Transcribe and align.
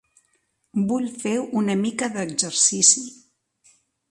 Vull 0.91 1.05
fer 1.25 1.33
una 1.61 1.75
mica 1.83 2.09
d"exercici. 2.17 3.05